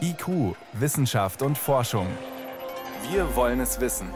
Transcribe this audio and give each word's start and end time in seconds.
IQ, 0.00 0.56
Wissenschaft 0.72 1.42
und 1.42 1.56
Forschung. 1.56 2.06
Wir 3.10 3.36
wollen 3.36 3.60
es 3.60 3.80
wissen. 3.80 4.08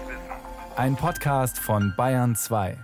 Ein 0.76 0.96
Podcast 0.96 1.58
von 1.58 1.94
Bayern 1.96 2.34
2. 2.34 2.76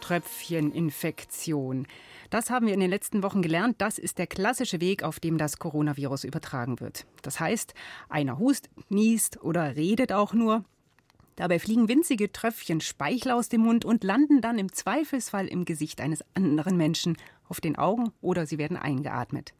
Tröpfcheninfektion. 0.00 1.86
Das 2.30 2.50
haben 2.50 2.66
wir 2.66 2.74
in 2.74 2.80
den 2.80 2.90
letzten 2.90 3.22
Wochen 3.22 3.42
gelernt. 3.42 3.76
Das 3.78 3.98
ist 3.98 4.18
der 4.18 4.26
klassische 4.26 4.80
Weg, 4.80 5.04
auf 5.04 5.20
dem 5.20 5.38
das 5.38 5.58
Coronavirus 5.58 6.24
übertragen 6.24 6.80
wird. 6.80 7.06
Das 7.22 7.38
heißt, 7.38 7.74
einer 8.08 8.38
hust, 8.38 8.68
niest 8.88 9.40
oder 9.42 9.76
redet 9.76 10.12
auch 10.12 10.32
nur. 10.32 10.64
Dabei 11.36 11.58
fliegen 11.58 11.88
winzige 11.88 12.30
Tröpfchen 12.30 12.80
Speichel 12.80 13.32
aus 13.32 13.48
dem 13.48 13.62
Mund 13.62 13.84
und 13.84 14.04
landen 14.04 14.40
dann 14.40 14.58
im 14.58 14.72
Zweifelsfall 14.72 15.46
im 15.48 15.64
Gesicht 15.64 16.00
eines 16.00 16.24
anderen 16.34 16.76
Menschen, 16.76 17.16
auf 17.48 17.60
den 17.60 17.76
Augen 17.76 18.12
oder 18.20 18.46
sie 18.46 18.58
werden 18.58 18.76
eingeatmet. 18.76 19.52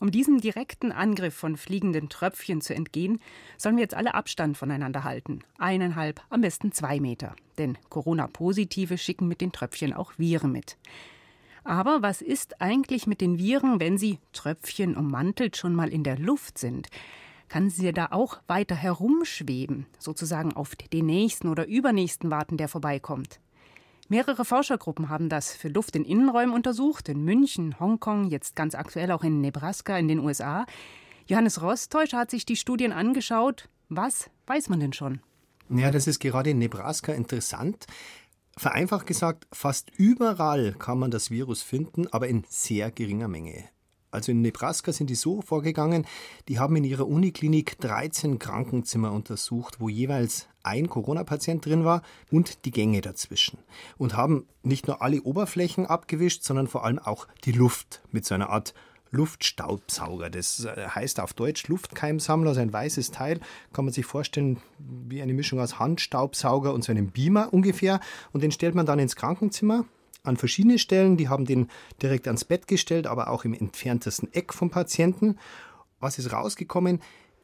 Um 0.00 0.12
diesem 0.12 0.40
direkten 0.40 0.92
Angriff 0.92 1.34
von 1.34 1.56
fliegenden 1.56 2.08
Tröpfchen 2.08 2.60
zu 2.60 2.74
entgehen, 2.74 3.20
sollen 3.56 3.76
wir 3.76 3.82
jetzt 3.82 3.96
alle 3.96 4.14
Abstand 4.14 4.56
voneinander 4.56 5.02
halten. 5.02 5.40
Eineinhalb, 5.58 6.22
am 6.30 6.40
besten 6.40 6.70
zwei 6.70 7.00
Meter. 7.00 7.34
Denn 7.58 7.76
Corona-Positive 7.88 8.96
schicken 8.96 9.26
mit 9.26 9.40
den 9.40 9.50
Tröpfchen 9.50 9.92
auch 9.92 10.12
Viren 10.16 10.52
mit. 10.52 10.78
Aber 11.64 12.00
was 12.00 12.22
ist 12.22 12.62
eigentlich 12.62 13.06
mit 13.06 13.20
den 13.20 13.38
Viren, 13.38 13.80
wenn 13.80 13.98
sie 13.98 14.20
Tröpfchen 14.32 14.96
ummantelt 14.96 15.56
schon 15.56 15.74
mal 15.74 15.88
in 15.88 16.04
der 16.04 16.18
Luft 16.18 16.58
sind? 16.58 16.88
Kann 17.48 17.70
sie 17.70 17.92
da 17.92 18.08
auch 18.10 18.40
weiter 18.46 18.74
herumschweben, 18.74 19.86
sozusagen 19.98 20.52
auf 20.52 20.76
den 20.76 21.06
nächsten 21.06 21.48
oder 21.48 21.66
übernächsten 21.66 22.30
warten, 22.30 22.56
der 22.56 22.68
vorbeikommt? 22.68 23.40
Mehrere 24.10 24.44
Forschergruppen 24.44 25.10
haben 25.10 25.28
das 25.28 25.52
für 25.52 25.68
Luft 25.68 25.94
in 25.94 26.04
Innenräumen 26.04 26.54
untersucht, 26.54 27.08
in 27.08 27.24
München, 27.24 27.78
Hongkong, 27.78 28.28
jetzt 28.28 28.56
ganz 28.56 28.74
aktuell 28.74 29.12
auch 29.12 29.22
in 29.22 29.40
Nebraska 29.40 29.98
in 29.98 30.08
den 30.08 30.20
USA. 30.20 30.64
Johannes 31.26 31.60
Rostäusch 31.60 32.14
hat 32.14 32.30
sich 32.30 32.46
die 32.46 32.56
Studien 32.56 32.92
angeschaut. 32.92 33.68
Was 33.90 34.30
weiß 34.46 34.70
man 34.70 34.80
denn 34.80 34.94
schon? 34.94 35.20
Ja, 35.68 35.90
das 35.90 36.06
ist 36.06 36.20
gerade 36.20 36.50
in 36.50 36.58
Nebraska 36.58 37.12
interessant. 37.12 37.86
Vereinfacht 38.56 39.06
gesagt, 39.06 39.46
fast 39.52 39.90
überall 39.96 40.72
kann 40.72 40.98
man 40.98 41.10
das 41.10 41.30
Virus 41.30 41.62
finden, 41.62 42.06
aber 42.08 42.28
in 42.28 42.44
sehr 42.48 42.90
geringer 42.90 43.28
Menge. 43.28 43.64
Also 44.10 44.32
in 44.32 44.40
Nebraska 44.40 44.92
sind 44.92 45.10
die 45.10 45.14
so 45.14 45.42
vorgegangen, 45.42 46.06
die 46.48 46.58
haben 46.58 46.76
in 46.76 46.84
ihrer 46.84 47.06
Uniklinik 47.06 47.78
13 47.80 48.38
Krankenzimmer 48.38 49.12
untersucht, 49.12 49.80
wo 49.80 49.88
jeweils 49.88 50.48
ein 50.62 50.88
Corona-Patient 50.88 51.64
drin 51.64 51.84
war 51.84 52.02
und 52.30 52.64
die 52.64 52.70
Gänge 52.70 53.00
dazwischen. 53.00 53.58
Und 53.96 54.16
haben 54.16 54.46
nicht 54.62 54.86
nur 54.86 55.02
alle 55.02 55.22
Oberflächen 55.22 55.86
abgewischt, 55.86 56.42
sondern 56.42 56.68
vor 56.68 56.84
allem 56.84 56.98
auch 56.98 57.28
die 57.44 57.52
Luft 57.52 58.02
mit 58.10 58.24
so 58.24 58.34
einer 58.34 58.50
Art 58.50 58.74
Luftstaubsauger. 59.10 60.30
Das 60.30 60.64
äh, 60.64 60.88
heißt 60.88 61.20
auf 61.20 61.32
Deutsch 61.32 61.68
Luftkeimsammler, 61.68 62.54
so 62.54 62.60
ein 62.60 62.72
weißes 62.72 63.10
Teil. 63.10 63.40
Kann 63.72 63.84
man 63.84 63.94
sich 63.94 64.06
vorstellen 64.06 64.60
wie 64.78 65.22
eine 65.22 65.34
Mischung 65.34 65.60
aus 65.60 65.78
Handstaubsauger 65.78 66.74
und 66.74 66.84
so 66.84 66.92
einem 66.92 67.10
Beamer 67.10 67.52
ungefähr. 67.52 68.00
Und 68.32 68.42
den 68.42 68.52
stellt 68.52 68.74
man 68.74 68.86
dann 68.86 68.98
ins 68.98 69.16
Krankenzimmer 69.16 69.84
an 70.28 70.36
verschiedene 70.36 70.78
Stellen. 70.78 71.16
Die 71.16 71.28
haben 71.28 71.44
den 71.44 71.68
direkt 72.02 72.26
ans 72.26 72.44
Bett 72.44 72.68
gestellt, 72.68 73.06
aber 73.06 73.30
auch 73.30 73.44
im 73.44 73.54
entferntesten 73.54 74.32
Eck 74.32 74.54
vom 74.54 74.70
Patienten. 74.70 75.38
Was 76.00 76.18
ist 76.18 76.32
rausgekommen? 76.32 77.00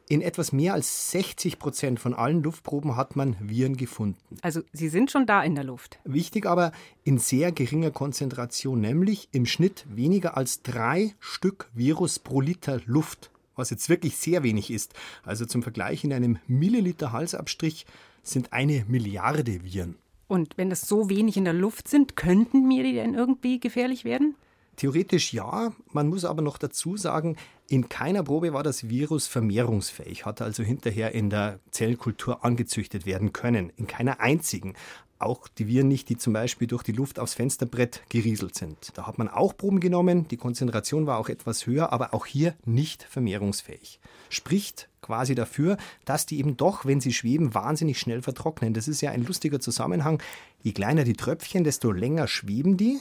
In 0.07 0.21
etwas 0.21 0.51
mehr 0.51 0.75
als 0.75 1.09
60 1.11 1.57
Prozent 1.57 1.99
von 1.99 2.13
allen 2.13 2.43
Luftproben 2.43 2.95
hat 2.95 3.15
man 3.15 3.35
Viren 3.39 3.75
gefunden. 3.75 4.19
Also 4.43 4.61
sie 4.71 4.89
sind 4.89 5.09
schon 5.09 5.25
da 5.25 5.41
in 5.41 5.55
der 5.55 5.63
Luft. 5.63 5.97
Wichtig 6.03 6.45
aber 6.45 6.73
in 7.03 7.17
sehr 7.17 7.51
geringer 7.51 7.89
Konzentration, 7.89 8.79
nämlich 8.79 9.29
im 9.31 9.47
Schnitt 9.47 9.83
weniger 9.89 10.37
als 10.37 10.61
drei 10.61 11.15
Stück 11.19 11.71
Virus 11.73 12.19
pro 12.19 12.39
Liter 12.39 12.81
Luft, 12.85 13.31
was 13.55 13.71
jetzt 13.71 13.89
wirklich 13.89 14.15
sehr 14.17 14.43
wenig 14.43 14.69
ist. 14.69 14.93
Also 15.23 15.47
zum 15.47 15.63
Vergleich 15.63 16.03
in 16.03 16.13
einem 16.13 16.37
Milliliter 16.45 17.11
Halsabstrich 17.11 17.87
sind 18.21 18.53
eine 18.53 18.85
Milliarde 18.87 19.63
Viren. 19.63 19.95
Und 20.27 20.57
wenn 20.57 20.69
das 20.69 20.81
so 20.81 21.09
wenig 21.09 21.37
in 21.37 21.45
der 21.45 21.53
Luft 21.53 21.87
sind, 21.87 22.15
könnten 22.15 22.67
mir 22.67 22.83
die 22.83 22.93
denn 22.93 23.13
irgendwie 23.13 23.59
gefährlich 23.59 24.05
werden? 24.05 24.35
Theoretisch 24.75 25.31
ja, 25.31 25.71
man 25.93 26.07
muss 26.07 26.25
aber 26.25 26.41
noch 26.41 26.57
dazu 26.57 26.97
sagen, 26.97 27.37
in 27.69 27.87
keiner 27.87 28.23
Probe 28.23 28.53
war 28.53 28.63
das 28.63 28.89
Virus 28.89 29.25
vermehrungsfähig, 29.27 30.25
hat 30.25 30.41
also 30.41 30.63
hinterher 30.63 31.13
in 31.13 31.29
der 31.29 31.59
Zellkultur 31.71 32.43
angezüchtet 32.43 33.05
werden 33.05 33.31
können. 33.31 33.71
In 33.77 33.87
keiner 33.87 34.19
einzigen. 34.19 34.73
Auch 35.17 35.47
die 35.47 35.67
Viren 35.67 35.87
nicht, 35.87 36.09
die 36.09 36.17
zum 36.17 36.33
Beispiel 36.33 36.67
durch 36.67 36.83
die 36.83 36.91
Luft 36.91 37.19
aufs 37.19 37.35
Fensterbrett 37.35 38.01
gerieselt 38.09 38.55
sind. 38.55 38.91
Da 38.95 39.07
hat 39.07 39.17
man 39.17 39.29
auch 39.29 39.55
Proben 39.55 39.79
genommen, 39.79 40.27
die 40.27 40.35
Konzentration 40.37 41.07
war 41.07 41.19
auch 41.19 41.29
etwas 41.29 41.65
höher, 41.65 41.93
aber 41.93 42.13
auch 42.13 42.25
hier 42.25 42.53
nicht 42.65 43.03
vermehrungsfähig. 43.03 44.01
Spricht 44.29 44.89
quasi 45.05 45.35
dafür, 45.35 45.77
dass 46.03 46.25
die 46.25 46.39
eben 46.39 46.57
doch, 46.57 46.85
wenn 46.85 46.99
sie 46.99 47.13
schweben, 47.13 47.53
wahnsinnig 47.53 47.99
schnell 47.99 48.23
vertrocknen. 48.23 48.73
Das 48.73 48.87
ist 48.87 49.01
ja 49.01 49.11
ein 49.11 49.23
lustiger 49.23 49.59
Zusammenhang. 49.59 50.21
Je 50.63 50.71
kleiner 50.71 51.03
die 51.03 51.13
Tröpfchen, 51.13 51.63
desto 51.63 51.91
länger 51.91 52.27
schweben 52.27 52.75
die 52.75 52.99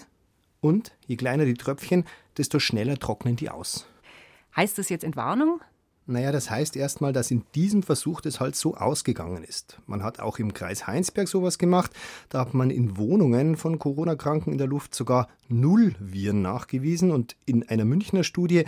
und 0.60 0.92
je 1.06 1.16
kleiner 1.16 1.47
die 1.47 1.54
Tröpfchen, 1.54 2.04
desto 2.37 2.59
schneller 2.59 2.98
trocknen 2.98 3.37
die 3.37 3.48
aus. 3.48 3.87
Heißt 4.54 4.76
das 4.76 4.91
jetzt 4.91 5.03
Entwarnung? 5.03 5.60
Naja, 6.06 6.32
das 6.32 6.50
heißt 6.50 6.76
erstmal, 6.76 7.15
dass 7.15 7.31
in 7.31 7.44
diesem 7.54 7.82
Versuch 7.82 8.21
das 8.21 8.38
halt 8.38 8.54
so 8.56 8.76
ausgegangen 8.76 9.42
ist. 9.42 9.78
Man 9.86 10.03
hat 10.03 10.21
auch 10.21 10.38
im 10.38 10.53
Kreis 10.53 10.86
Heinsberg 10.86 11.28
sowas 11.28 11.56
gemacht. 11.56 11.92
Da 12.28 12.41
hat 12.41 12.53
man 12.53 12.69
in 12.69 12.98
Wohnungen 12.98 13.56
von 13.56 13.78
Corona-Kranken 13.78 14.53
in 14.53 14.59
der 14.59 14.66
Luft 14.66 14.94
sogar 14.94 15.28
null 15.48 15.94
Viren 15.98 16.42
nachgewiesen 16.42 17.10
und 17.10 17.36
in 17.47 17.66
einer 17.66 17.86
Münchner 17.86 18.22
Studie 18.22 18.65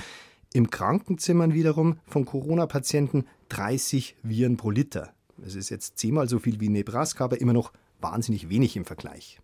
im 0.57 0.71
Krankenzimmern 0.71 1.53
wiederum 1.53 1.99
von 2.07 2.25
Corona-Patienten 2.25 3.27
30 3.51 4.17
Viren 4.23 4.57
pro 4.57 4.71
Liter. 4.71 5.13
Das 5.37 5.55
ist 5.55 5.69
jetzt 5.69 5.99
zehnmal 5.99 6.29
so 6.29 6.39
viel 6.39 6.61
wie 6.61 6.67
in 6.67 6.73
Nebraska, 6.73 7.25
aber 7.25 7.41
immer 7.41 7.53
noch 7.53 7.73
wahnsinnig 8.01 8.49
wenig 8.49 8.75
im 8.77 8.87
Vergleich. 8.87 9.39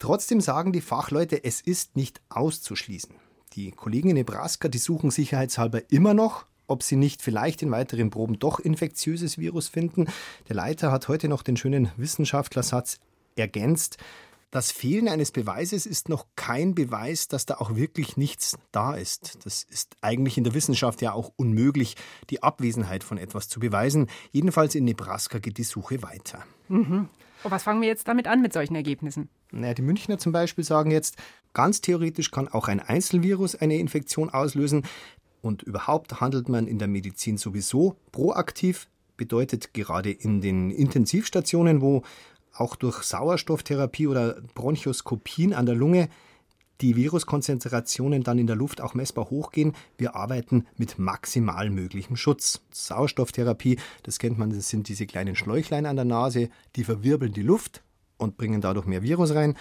Trotzdem 0.00 0.40
sagen 0.40 0.72
die 0.72 0.80
Fachleute, 0.80 1.44
es 1.44 1.60
ist 1.60 1.96
nicht 1.96 2.20
auszuschließen. 2.30 3.14
Die 3.52 3.70
Kollegen 3.70 4.10
in 4.10 4.16
Nebraska, 4.16 4.68
die 4.68 4.78
suchen 4.78 5.10
sicherheitshalber 5.10 5.90
immer 5.90 6.14
noch 6.14 6.46
ob 6.66 6.84
sie 6.84 6.94
nicht 6.94 7.20
vielleicht 7.20 7.62
in 7.62 7.72
weiteren 7.72 8.10
Proben 8.10 8.38
doch 8.38 8.60
infektiöses 8.60 9.38
Virus 9.38 9.66
finden. 9.66 10.06
Der 10.48 10.54
Leiter 10.54 10.92
hat 10.92 11.08
heute 11.08 11.26
noch 11.26 11.42
den 11.42 11.56
schönen 11.56 11.90
Wissenschaftlersatz 11.96 13.00
ergänzt. 13.34 13.98
Das 14.50 14.72
Fehlen 14.72 15.08
eines 15.08 15.30
Beweises 15.30 15.86
ist 15.86 16.08
noch 16.08 16.26
kein 16.34 16.74
Beweis, 16.74 17.28
dass 17.28 17.46
da 17.46 17.58
auch 17.58 17.76
wirklich 17.76 18.16
nichts 18.16 18.58
da 18.72 18.94
ist. 18.94 19.38
Das 19.44 19.62
ist 19.62 19.96
eigentlich 20.00 20.38
in 20.38 20.44
der 20.44 20.54
Wissenschaft 20.54 21.02
ja 21.02 21.12
auch 21.12 21.30
unmöglich, 21.36 21.94
die 22.30 22.42
Abwesenheit 22.42 23.04
von 23.04 23.16
etwas 23.16 23.48
zu 23.48 23.60
beweisen. 23.60 24.08
Jedenfalls 24.32 24.74
in 24.74 24.84
Nebraska 24.84 25.38
geht 25.38 25.58
die 25.58 25.62
Suche 25.62 26.02
weiter. 26.02 26.44
Mhm. 26.68 27.08
Und 27.42 27.50
was 27.50 27.62
fangen 27.62 27.80
wir 27.80 27.88
jetzt 27.88 28.08
damit 28.08 28.26
an 28.26 28.42
mit 28.42 28.52
solchen 28.52 28.74
Ergebnissen? 28.74 29.28
Naja, 29.52 29.74
die 29.74 29.82
Münchner 29.82 30.18
zum 30.18 30.32
Beispiel 30.32 30.64
sagen 30.64 30.90
jetzt, 30.90 31.16
ganz 31.54 31.80
theoretisch 31.80 32.32
kann 32.32 32.48
auch 32.48 32.66
ein 32.66 32.80
Einzelvirus 32.80 33.54
eine 33.54 33.78
Infektion 33.78 34.30
auslösen. 34.30 34.84
Und 35.42 35.62
überhaupt 35.62 36.20
handelt 36.20 36.48
man 36.48 36.66
in 36.66 36.78
der 36.78 36.88
Medizin 36.88 37.38
sowieso 37.38 37.96
proaktiv, 38.10 38.88
bedeutet 39.16 39.72
gerade 39.74 40.10
in 40.10 40.40
den 40.40 40.70
Intensivstationen, 40.70 41.80
wo 41.80 42.02
auch 42.54 42.76
durch 42.76 43.02
Sauerstofftherapie 43.02 44.06
oder 44.06 44.36
Bronchoskopien 44.54 45.54
an 45.54 45.66
der 45.66 45.74
Lunge 45.74 46.08
die 46.80 46.96
Viruskonzentrationen 46.96 48.22
dann 48.22 48.38
in 48.38 48.46
der 48.46 48.56
Luft 48.56 48.80
auch 48.80 48.94
messbar 48.94 49.30
hochgehen. 49.30 49.74
Wir 49.98 50.16
arbeiten 50.16 50.66
mit 50.76 50.98
maximal 50.98 51.70
möglichem 51.70 52.16
Schutz. 52.16 52.62
Sauerstofftherapie, 52.72 53.78
das 54.02 54.18
kennt 54.18 54.38
man, 54.38 54.50
das 54.50 54.68
sind 54.68 54.88
diese 54.88 55.06
kleinen 55.06 55.36
Schläuchlein 55.36 55.86
an 55.86 55.96
der 55.96 56.04
Nase, 56.04 56.48
die 56.76 56.84
verwirbeln 56.84 57.32
die 57.32 57.42
Luft 57.42 57.82
und 58.16 58.36
bringen 58.36 58.60
dadurch 58.60 58.86
mehr 58.86 59.02
Virus 59.02 59.34
rein. 59.34 59.56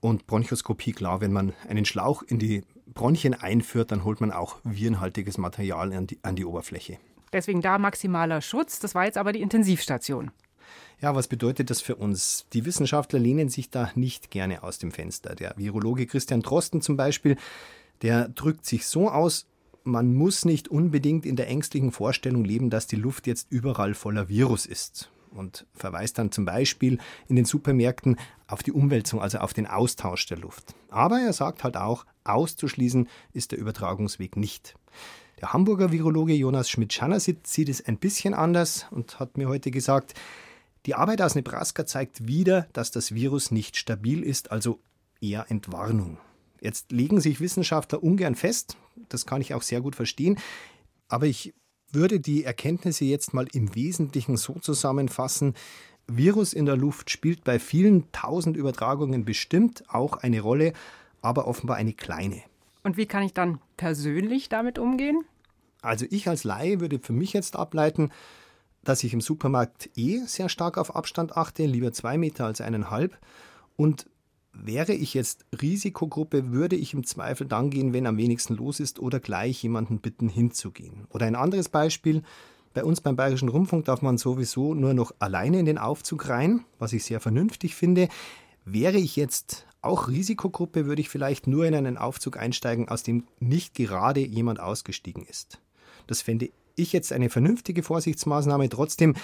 Und 0.00 0.26
Bronchoskopie, 0.26 0.92
klar, 0.92 1.20
wenn 1.20 1.32
man 1.32 1.52
einen 1.68 1.84
Schlauch 1.84 2.22
in 2.22 2.38
die 2.38 2.62
Bronchien 2.86 3.34
einführt, 3.34 3.90
dann 3.90 4.04
holt 4.04 4.20
man 4.20 4.30
auch 4.30 4.56
virenhaltiges 4.64 5.38
Material 5.38 5.92
an 5.92 6.06
die, 6.06 6.18
an 6.22 6.36
die 6.36 6.44
Oberfläche. 6.44 6.98
Deswegen 7.32 7.60
da 7.60 7.78
maximaler 7.78 8.40
Schutz. 8.40 8.78
Das 8.78 8.94
war 8.94 9.04
jetzt 9.04 9.18
aber 9.18 9.32
die 9.32 9.42
Intensivstation. 9.42 10.30
Ja, 11.00 11.14
was 11.14 11.28
bedeutet 11.28 11.70
das 11.70 11.80
für 11.80 11.96
uns? 11.96 12.46
Die 12.52 12.64
Wissenschaftler 12.64 13.18
lehnen 13.18 13.48
sich 13.48 13.70
da 13.70 13.90
nicht 13.94 14.30
gerne 14.30 14.62
aus 14.62 14.78
dem 14.78 14.92
Fenster. 14.92 15.34
Der 15.34 15.54
Virologe 15.56 16.06
Christian 16.06 16.42
Drosten 16.42 16.80
zum 16.80 16.96
Beispiel, 16.96 17.36
der 18.02 18.28
drückt 18.28 18.66
sich 18.66 18.86
so 18.86 19.10
aus, 19.10 19.46
man 19.84 20.14
muss 20.14 20.44
nicht 20.44 20.68
unbedingt 20.68 21.24
in 21.24 21.36
der 21.36 21.48
ängstlichen 21.48 21.92
Vorstellung 21.92 22.44
leben, 22.44 22.70
dass 22.70 22.86
die 22.86 22.96
Luft 22.96 23.26
jetzt 23.26 23.46
überall 23.50 23.94
voller 23.94 24.28
Virus 24.28 24.66
ist 24.66 25.10
und 25.30 25.66
verweist 25.74 26.18
dann 26.18 26.32
zum 26.32 26.44
Beispiel 26.44 26.98
in 27.28 27.36
den 27.36 27.44
Supermärkten 27.44 28.16
auf 28.48 28.62
die 28.62 28.72
Umwälzung, 28.72 29.20
also 29.20 29.38
auf 29.38 29.54
den 29.54 29.66
Austausch 29.66 30.26
der 30.26 30.38
Luft. 30.38 30.74
Aber 30.90 31.20
er 31.20 31.32
sagt 31.32 31.62
halt 31.62 31.76
auch, 31.76 32.04
auszuschließen 32.24 33.08
ist 33.32 33.52
der 33.52 33.58
Übertragungsweg 33.58 34.36
nicht. 34.36 34.74
Der 35.40 35.52
Hamburger 35.52 35.92
Virologe 35.92 36.32
Jonas 36.32 36.70
Schmidt-Schannersitz 36.70 37.52
sieht 37.52 37.68
es 37.68 37.84
ein 37.84 37.98
bisschen 37.98 38.34
anders 38.34 38.86
und 38.90 39.20
hat 39.20 39.36
mir 39.36 39.48
heute 39.48 39.70
gesagt, 39.70 40.14
die 40.86 40.94
Arbeit 40.94 41.20
aus 41.20 41.34
Nebraska 41.34 41.84
zeigt 41.84 42.26
wieder, 42.28 42.68
dass 42.72 42.90
das 42.90 43.14
Virus 43.14 43.50
nicht 43.50 43.76
stabil 43.76 44.22
ist, 44.22 44.52
also 44.52 44.78
eher 45.20 45.50
Entwarnung. 45.50 46.18
Jetzt 46.60 46.92
legen 46.92 47.20
sich 47.20 47.40
Wissenschaftler 47.40 48.02
ungern 48.02 48.34
fest, 48.34 48.76
das 49.08 49.26
kann 49.26 49.40
ich 49.40 49.54
auch 49.54 49.62
sehr 49.62 49.80
gut 49.80 49.96
verstehen, 49.96 50.38
aber 51.08 51.26
ich 51.26 51.54
würde 51.92 52.20
die 52.20 52.44
Erkenntnisse 52.44 53.04
jetzt 53.04 53.34
mal 53.34 53.46
im 53.52 53.74
Wesentlichen 53.74 54.36
so 54.36 54.54
zusammenfassen, 54.54 55.54
Virus 56.08 56.52
in 56.52 56.66
der 56.66 56.76
Luft 56.76 57.10
spielt 57.10 57.42
bei 57.42 57.58
vielen 57.58 58.10
tausend 58.12 58.56
Übertragungen 58.56 59.24
bestimmt 59.24 59.82
auch 59.88 60.18
eine 60.18 60.40
Rolle, 60.40 60.72
aber 61.20 61.48
offenbar 61.48 61.76
eine 61.76 61.94
kleine. 61.94 62.42
Und 62.84 62.96
wie 62.96 63.06
kann 63.06 63.24
ich 63.24 63.34
dann 63.34 63.60
persönlich 63.76 64.48
damit 64.48 64.78
umgehen? 64.78 65.24
Also 65.82 66.06
ich 66.08 66.28
als 66.28 66.44
Laie 66.44 66.80
würde 66.80 67.00
für 67.00 67.12
mich 67.12 67.32
jetzt 67.32 67.56
ableiten, 67.56 68.10
dass 68.88 69.04
ich 69.04 69.12
im 69.12 69.20
Supermarkt 69.20 69.90
eh 69.96 70.20
sehr 70.26 70.48
stark 70.48 70.78
auf 70.78 70.94
Abstand 70.94 71.36
achte, 71.36 71.66
lieber 71.66 71.92
zwei 71.92 72.16
Meter 72.16 72.46
als 72.46 72.60
eineinhalb. 72.60 73.18
Und 73.76 74.06
wäre 74.52 74.92
ich 74.92 75.12
jetzt 75.12 75.44
Risikogruppe, 75.60 76.52
würde 76.52 76.76
ich 76.76 76.94
im 76.94 77.04
Zweifel 77.04 77.46
dann 77.46 77.70
gehen, 77.70 77.92
wenn 77.92 78.06
am 78.06 78.16
wenigsten 78.16 78.54
los 78.54 78.80
ist 78.80 78.98
oder 78.98 79.20
gleich 79.20 79.62
jemanden 79.62 79.98
bitten 79.98 80.28
hinzugehen. 80.28 81.06
Oder 81.10 81.26
ein 81.26 81.34
anderes 81.34 81.68
Beispiel, 81.68 82.22
bei 82.74 82.84
uns 82.84 83.00
beim 83.00 83.16
Bayerischen 83.16 83.48
Rundfunk 83.48 83.86
darf 83.86 84.02
man 84.02 84.18
sowieso 84.18 84.74
nur 84.74 84.94
noch 84.94 85.12
alleine 85.18 85.58
in 85.58 85.66
den 85.66 85.78
Aufzug 85.78 86.28
rein, 86.28 86.64
was 86.78 86.92
ich 86.92 87.04
sehr 87.04 87.20
vernünftig 87.20 87.74
finde. 87.74 88.08
Wäre 88.64 88.98
ich 88.98 89.16
jetzt 89.16 89.66
auch 89.82 90.08
Risikogruppe, 90.08 90.86
würde 90.86 91.00
ich 91.00 91.08
vielleicht 91.08 91.46
nur 91.46 91.66
in 91.66 91.74
einen 91.74 91.96
Aufzug 91.96 92.36
einsteigen, 92.36 92.88
aus 92.88 93.02
dem 93.02 93.24
nicht 93.40 93.74
gerade 93.74 94.20
jemand 94.20 94.60
ausgestiegen 94.60 95.24
ist. 95.24 95.60
Das 96.06 96.22
fände 96.22 96.50
ich 96.76 96.92
jetzt 96.92 97.12
eine 97.12 97.30
vernünftige 97.30 97.82
Vorsichtsmaßnahme. 97.82 98.68
Trotzdem, 98.68 99.14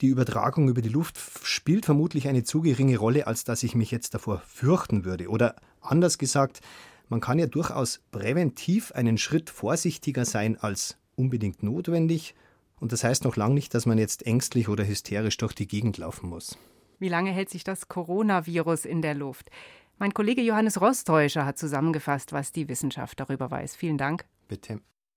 die 0.00 0.08
Übertragung 0.08 0.68
über 0.68 0.82
die 0.82 0.88
Luft 0.88 1.18
spielt 1.42 1.84
vermutlich 1.84 2.28
eine 2.28 2.44
zu 2.44 2.60
geringe 2.60 2.98
Rolle, 2.98 3.26
als 3.26 3.44
dass 3.44 3.62
ich 3.62 3.74
mich 3.74 3.90
jetzt 3.90 4.14
davor 4.14 4.42
fürchten 4.46 5.04
würde. 5.04 5.28
Oder 5.28 5.56
anders 5.80 6.18
gesagt, 6.18 6.60
man 7.08 7.20
kann 7.20 7.38
ja 7.38 7.46
durchaus 7.46 8.00
präventiv 8.10 8.92
einen 8.92 9.18
Schritt 9.18 9.50
vorsichtiger 9.50 10.24
sein 10.24 10.56
als 10.58 10.98
unbedingt 11.16 11.62
notwendig 11.62 12.34
und 12.80 12.92
das 12.92 13.04
heißt 13.04 13.24
noch 13.24 13.36
lange 13.36 13.54
nicht, 13.54 13.74
dass 13.74 13.86
man 13.86 13.98
jetzt 13.98 14.26
ängstlich 14.26 14.68
oder 14.68 14.86
hysterisch 14.86 15.36
durch 15.36 15.54
die 15.54 15.66
Gegend 15.66 15.98
laufen 15.98 16.28
muss. 16.28 16.56
Wie 16.98 17.08
lange 17.08 17.30
hält 17.30 17.50
sich 17.50 17.64
das 17.64 17.88
Coronavirus 17.88 18.84
in 18.84 19.02
der 19.02 19.14
Luft? 19.14 19.50
Mein 19.98 20.14
Kollege 20.14 20.42
Johannes 20.42 20.80
Rostäuscher 20.80 21.44
hat 21.44 21.58
zusammengefasst, 21.58 22.32
was 22.32 22.52
die 22.52 22.68
Wissenschaft 22.68 23.18
darüber 23.18 23.50
weiß. 23.50 23.74
Vielen 23.74 23.98
Dank. 23.98 24.26
Bitte. 24.46 24.80